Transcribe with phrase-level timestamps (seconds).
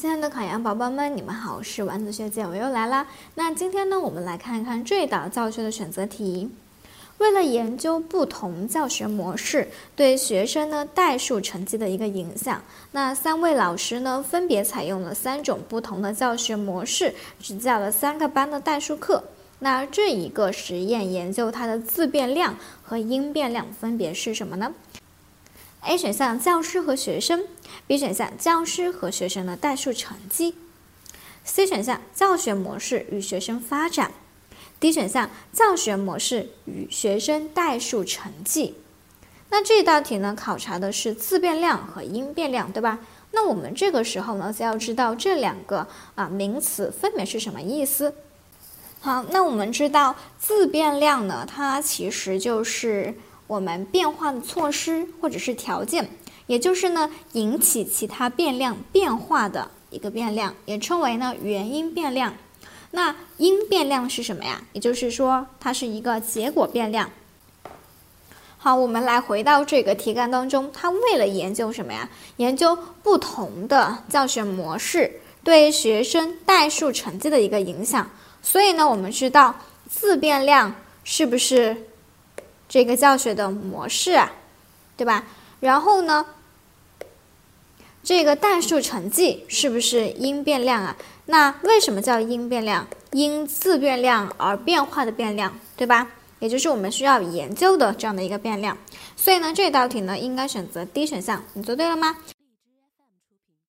[0.00, 3.06] 亲爱的考研宝宝们，你们好，我是丸子学姐，我又来啦。
[3.34, 6.50] 那今天呢，我们来看一看这道教学的选择题。
[7.18, 19.22] 为了研究不同教学模式对学生呢代数成绩的一个影响，那三位老师呢分别采用了三种不同的教学模式，只教了三个班的代数课。
[19.58, 24.72] 那这一个实验研究它的自变量和因变量分别是什么呢
[25.82, 27.44] ？A 选项教师和学生
[27.86, 30.54] ，B 选项教师和学生的代数成绩
[31.42, 34.12] ，C 选项教学模式与学生发展
[34.78, 38.74] ，D 选项教学模式与学生代数成绩。
[39.48, 43.00] 那这道题呢，考察的是自变量和因变量，对吧？
[43.32, 48.14] 那我们这个时候呢，就要知道这两个啊名词分别是什么意思。
[49.00, 53.14] 好，那我们知道自变量呢，它其实就是。
[53.50, 56.08] 我们变化的措施或者是条件，
[56.46, 62.32] 也就是呢引起其他变量变化的一个变量，也称为呢原因变量。
[62.92, 64.62] 那因变量是什么呀？
[64.72, 67.10] 也就是说它是一个结果变量。
[68.56, 72.08] 好，我们来回到这个题干当中，它为了研究什么呀？
[72.36, 78.08] 研究不同的教学模式对学生代数成绩的一个影响。
[78.42, 79.56] 所以呢，我们知道
[79.88, 81.76] 自变量是不是？
[82.70, 84.30] 这个教学的模式啊，
[84.96, 85.24] 对吧？
[85.58, 86.24] 然后呢，
[88.04, 90.96] 这个代数成绩是不是因变量啊？
[91.26, 92.86] 那为什么叫因变量？
[93.10, 96.06] 因自变量而变化的变量，对吧？
[96.38, 98.78] 也就是我们需要研究的这样的一个变量。
[99.16, 101.42] 所以呢，这道题呢应该选择 D 选项。
[101.54, 102.16] 你做对了吗？